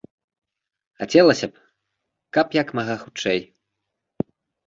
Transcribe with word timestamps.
Хацелася 1.01 1.47
б, 1.49 1.53
каб 2.37 2.47
як 2.61 2.67
мага 2.79 2.95
хутчэй! 3.03 3.39